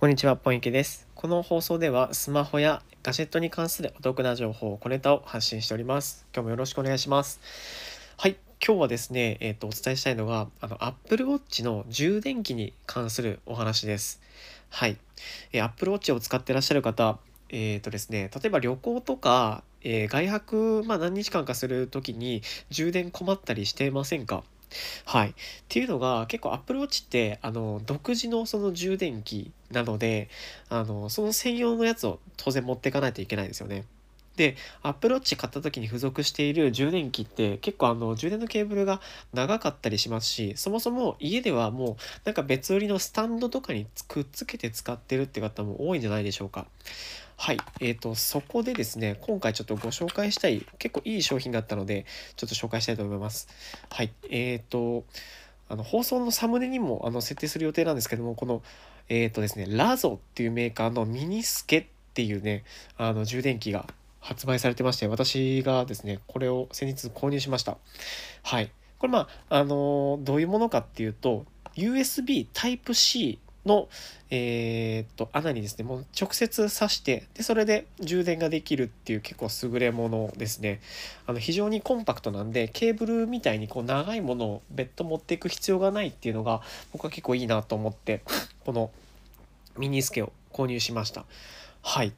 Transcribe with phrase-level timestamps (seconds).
[0.00, 1.06] こんにちは、ポンイケです。
[1.14, 6.24] この放送ではスマホやガジェットに関するお得な情報、小ネタを発信しております。
[6.34, 7.38] 今日もよろしくお願いします。
[8.16, 14.22] はい、今日はですね、えっ、とお伝えしたいのがあの Apple Watch の充電器に関するお話です。
[14.70, 14.96] はい、
[15.52, 17.18] えー、Apple Watch を使ってらっしゃる方、
[17.50, 22.40] えっ、とですね、例えば旅行とか、えー外泊、まあ、何日間かするときに
[22.70, 24.44] 充電困ったりしてませんか？
[25.04, 25.30] はい。
[25.30, 25.34] っ
[25.68, 30.28] ていうのが結構 Apple Watch ってあの独自のその充電器なので
[30.68, 33.84] あのその専用のやつを当然持っていかないといけないですよね。
[34.40, 39.02] で Apple Watch 買った時に付属している充電器って結構あの充電のケーブルが
[39.34, 46.66] 長かったりしますしそもそも家ではもうなんか別売りのスタンドとかにくっつけて使ってるって方も多いんじゃないでしょうか。
[47.36, 52.04] はい、えーと、そこでですね、今回ちょっとご紹介したい、結構いい商品だったので、
[52.36, 53.48] ちょっと紹介したいと思います。
[53.88, 55.04] はい、えーと、
[55.70, 58.62] あの放送のサムネにもあの設定する予定なんですけども、この、
[59.08, 62.64] えーとですね、ラゾっていうメーカーのミニスケっていうね、
[62.98, 63.86] あの充電器が
[64.20, 67.78] 発売されてまして、私がですね、これを先日購入しました。
[68.42, 68.70] はい。
[68.98, 73.88] これまあ、あのどういうものかっていうと、USB Type-C の、
[74.30, 80.80] えーっと穴にですねもう直接挿してでそれで充電ができるっていう結構優れものですね
[81.26, 88.22] あの非常にコンパクトなんでケーブルみたいにこう長いものを別途持っていく必要がないっていうのが僕は結構いいなと思って
[88.64, 88.90] この
[89.76, 91.26] ミニスケを購入しました
[91.82, 92.12] はい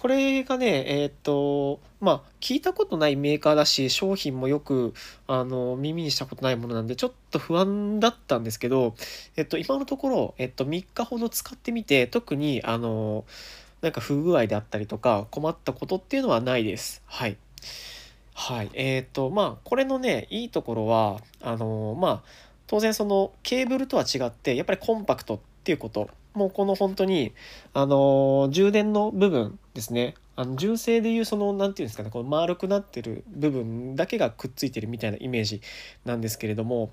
[0.00, 4.94] これがねえーっとまあ聞いたことないメーカーだし商品もよく
[5.26, 8.94] あの耳にしたことないものなんでちょっと不安だったんですけど
[9.36, 13.26] えっと、今のところ、えっと、3日ほど使ってみて特にあの
[13.82, 17.02] なんか不具合であったりとか困ったことっていうのはないです。
[17.04, 17.36] はい。
[18.34, 18.70] はい。
[18.72, 22.22] えっとまあこれのねいいところはあのまあ
[22.66, 27.32] 当然そのケーブルとは違ってやっぱりコンパクトっていうこともうこの本当に
[27.74, 35.60] あの充電の部分ですねあの純正でいうその何て言うんですかねこの丸くなってる部分だけがくっついてるみたいなイメージ
[36.04, 36.92] なんですけれども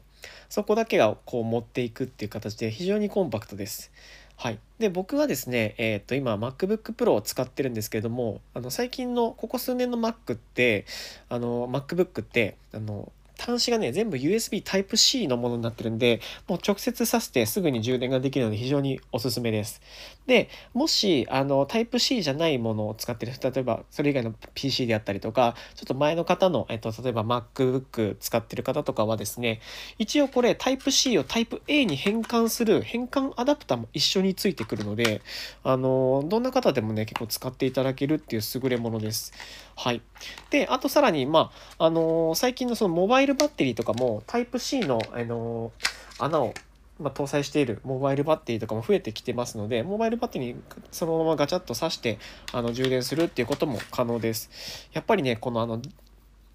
[0.50, 3.91] そこだけがこう持っていくっていう形で非常にコンパクトです。
[4.39, 10.85] はい、で僕はですね、えー、と今 MacBook Pro を使ってるんですけれどもあの最近のここ数年の Mac って
[11.28, 19.81] あの MacBook ってあの端子がね全部 USB Type-C のものになってるんでもう直接挿してすぐに充電ができるので非常におすすめです。
[20.27, 29.61] でもしあの Type-C じゃないものを使ってる例えばそれ以外の PC であったりとかちょっと前の方の、えっと、例えば MacBook 使ってる方とかはですね
[29.97, 35.21] 一応これ Type-C を Type-A に変換する変換アダプターも一緒についてくるので
[35.63, 39.31] あのどんな方でもね結構使っていただけるっていう優れものです。
[39.75, 40.01] はい、
[40.49, 45.71] であとさらにまああの最近のそのモバイルバッテリーとかも Type-C の、あの
[46.19, 46.53] 穴を
[47.00, 52.18] まあ、搭載しているモバイルバッテリーとかも増えてきてますのでモバイルバッテリーにそのままガチャッと挿して
[52.53, 55.81] あの充電するっていうことも可能ですやっぱりねこのあの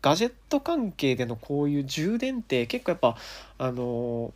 [0.03, 3.17] ガジェット関係でのこういう充電って結構やっぱ
[3.59, 4.35] あの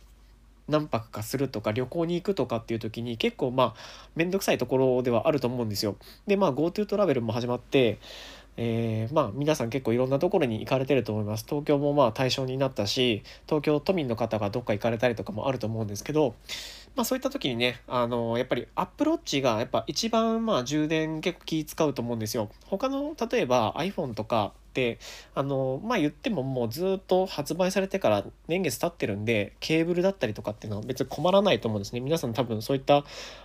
[0.67, 3.73] 何泊かするとか旅行に行くとかっていう時に結構まあ
[4.15, 5.95] 面倒くさいところではあると思うんですよ。
[6.25, 7.99] でまあ GoTo トラベルも始まって
[8.57, 11.45] えーまあ皆さん結構いろんなところに行かれてると思います。
[11.47, 16.35] 東京もまあ対象になったし東京都民の方がどっか行かれたりとかもあると思うんですけど
[16.95, 22.49] まあそういった時にねあのやっぱりアップロッチがやっぱ一番まあ充電結構気使うと思うんですよ。
[22.65, 24.99] 他の例えば iPhone とかって
[25.33, 31.99] あのまあ言ってももうずっと発売されてから年月経ってるんでケーブルだったりとかっていうのは別に困らないと思うんですね。
[31.99, 33.03] 皆さん多分そういった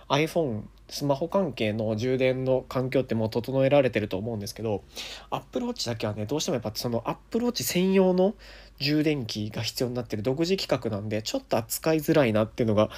[0.09, 4.83] iPhone スマホ関係の充電の環境ってもう整えられてると思うんですけど
[5.31, 8.35] Apple Watch だけはねどうしてもやっぱその Apple Watch 専用の
[8.79, 12.89] 充電器が必要になってる独自規格なんでちょっと扱いづらいなっていうのが、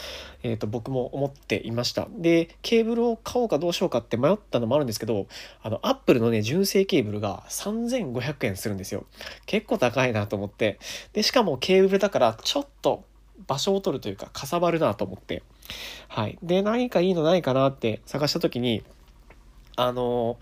[0.43, 2.07] えー、と僕も思っていました。
[2.17, 5.27] でケーブルを買おうかどうしようかって迷ったのもあるんですけど
[5.61, 9.05] あの Apple のね純正ケーブルが3500円するんですよ。
[9.45, 10.79] 結構高いなと思って。
[11.13, 13.03] でしかもケーブルだからちょっと
[13.47, 15.43] 場所を取るというかかさばるなと思って。
[16.07, 16.37] はい。
[16.41, 18.83] で何かいいのないかなって探した時に
[19.75, 20.37] あの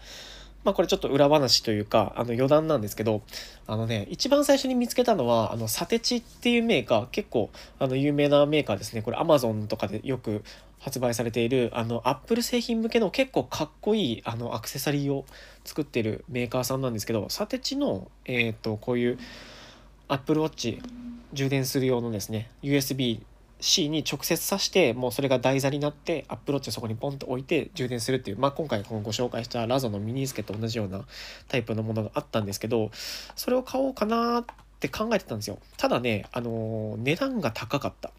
[0.63, 3.21] まあこれちょっと裏話というかあの余談なんですけど
[3.68, 7.50] あのね一番最初に見つけたのはあのサテチっていうメーカー結構
[7.80, 9.01] あの有名なメーカーですね。
[9.01, 10.44] これ Amazon とかでよく
[10.80, 15.25] 発売されているあの Apple 製品向けの結構かっこいいあのアクセサリーを
[15.63, 19.19] 作ってるメーカーさんなんですけどサテチのえっ、とこういう
[20.09, 20.81] Apple Watch
[21.31, 23.21] 充電する用のですね USB
[23.63, 31.06] C に直接挿してもうそれが台座になってアップローチをそこにポンと置いて充電するっていう、まあ、今回このご紹介したラゾのミニスケと同じような
[31.48, 32.92] タイプのものがあったんですけど
[33.38, 34.45] それを買おうかなっ
[34.81, 35.60] て考えてたんですよ。
[35.77, 38.12] ただねあのー値段が高かった。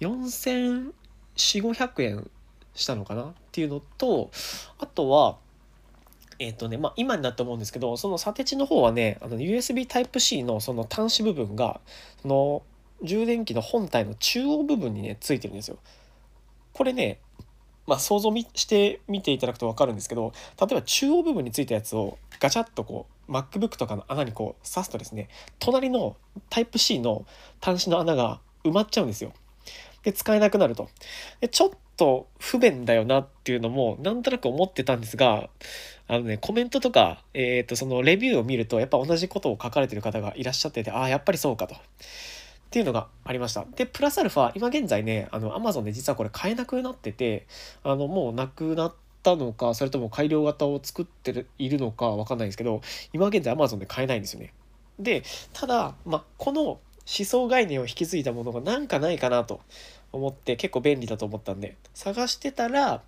[0.00, 2.30] 4400500円
[2.74, 4.30] したのかなっていうのと
[4.78, 5.38] あとは
[6.38, 11.80] えっ、とねまあ今になって思うんですけどそのサテチの方はねあの USB Type-C のその端子部分が
[12.20, 12.62] その
[13.02, 15.78] 充電器の本体の中央部分にねついてるんですよ。
[16.72, 17.18] これね
[17.86, 26.16] まあ、想像してみていただくと分かるんですけど例えば中央部分についたやつをガチャッとこう MacBook とかの穴にこう刺すとですね隣の
[26.50, 27.26] Type-C の
[27.60, 29.32] 端子の穴が埋まっちゃうんですよ。
[30.04, 30.88] で使えなくなると。
[31.40, 35.50] でちょっと不便だよなっていうのもなんとなく思ってたんですが
[36.06, 41.74] あのねコメントとか、えー、とそのレビューを見るとやっぱ同じことを書かれてる方がいらっしゃっててああやっぱりそうかと。
[42.70, 43.66] っていうのがありました。
[43.74, 47.48] で、プラスアルファ、今現在ね、あの、アマゾンで実はこれ買えなくなってて、
[47.82, 48.94] あの、もうなくなっ
[49.24, 52.80] たのか、それとも改良型を作ってるいるのかわかんないんですけど、
[53.12, 54.54] 今現在アマゾンで買えないんですよね。
[55.00, 59.60] で、ただ、まこの思想概念を引き継いだものがなんかないかなと
[60.12, 63.02] 思って結構便利だと思ったんで、探してたら、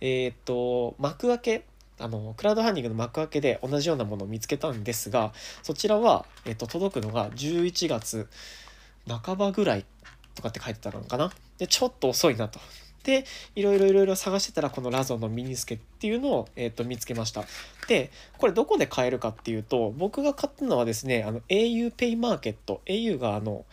[0.00, 1.64] えっ、と、幕開け
[1.98, 5.32] あのクラウドファンディングの幕開けで同じようなものを見つけたんですが
[5.62, 8.28] そちらは、えっと、届くのが11月
[9.06, 9.84] 半ばぐらい
[10.34, 11.32] とかって書いてたのかな？
[11.58, 12.60] でちょっと遅いなと。
[13.04, 13.24] で
[13.56, 17.44] いろいろいろいろ探してたらこのラゾのミニスケっていうのを、えー、と見つけました。
[17.88, 22.80] でこれどこで買えるかっていうと僕が買ったのはですねあの au ペイマーケット。
[22.86, 23.64] au があの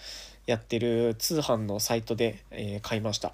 [0.48, 3.34] やってる通販のサイトで、えー、買いました。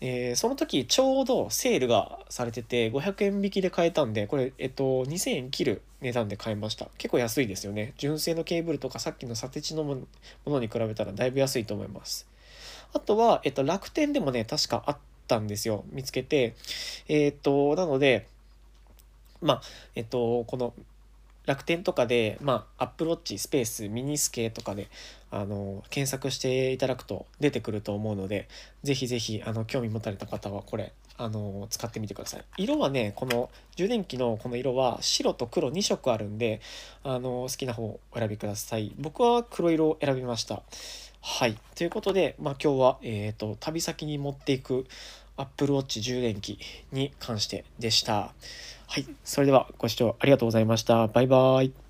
[0.00, 6.88] えー、その時ちょうどセールがされてて500円引きで買えたんでこれ、えっと、2000円切る値段で買いました。
[6.98, 7.94] 結構安いですよね。
[7.98, 10.06] 純正のケーブルとかさっきのサテチのも
[10.46, 12.28] のに比べたらだいぶ安いと思います。
[12.92, 15.84] あとは、えっと、楽天でもね確かあったんですよ。
[15.90, 16.54] 見つけて
[17.08, 18.26] え、っとなので
[19.40, 19.62] まあ
[19.96, 20.74] えっとこの
[21.48, 24.88] 楽天とかで、まあ、アップローチスペースミニスケとかで
[25.30, 28.48] あの検索していただくと出てくると思うので
[28.82, 32.44] ぜひぜひあの興味持たれた方はこれあの使ってみてください。
[32.58, 36.60] 色はねこの充電器のこの色は白と黒2色あるんで
[37.02, 38.92] あの好きな方をお選びください。
[38.98, 40.62] 僕は黒色を選びました。
[41.22, 41.56] はい。
[41.74, 44.86] ということで、まあ、今日は、えー、と旅先に持っていく
[45.38, 46.58] Apple Watch 充電器
[46.92, 48.34] に関してでした。
[48.90, 49.06] はい。
[49.22, 51.08] それではご視聴ありがとうございました。
[51.08, 51.87] バイバーイ。